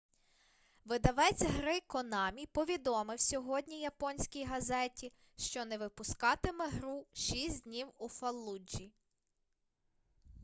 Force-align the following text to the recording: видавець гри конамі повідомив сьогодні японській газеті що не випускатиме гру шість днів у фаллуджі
видавець 0.85 1.41
гри 1.43 1.79
конамі 1.87 2.45
повідомив 2.45 3.19
сьогодні 3.19 3.79
японській 3.81 4.43
газеті 4.45 5.11
що 5.37 5.65
не 5.65 5.77
випускатиме 5.77 6.67
гру 6.69 7.05
шість 7.13 7.63
днів 7.63 7.87
у 7.97 8.07
фаллуджі 8.09 8.91